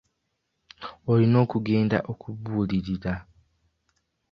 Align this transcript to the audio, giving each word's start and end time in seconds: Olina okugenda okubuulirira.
Olina 1.11 1.37
okugenda 1.45 1.97
okubuulirira. 2.11 3.13